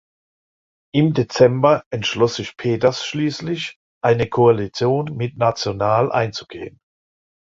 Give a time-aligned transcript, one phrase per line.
[0.95, 6.79] Im Dezember entschloss sich Peters schließlich, eine Koalition mit National einzugehen.